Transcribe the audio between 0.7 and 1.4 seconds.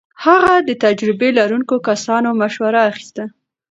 تجربه